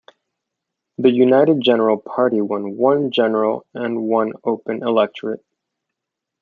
[0.97, 5.45] The United General Party won one "general" and one open electorate.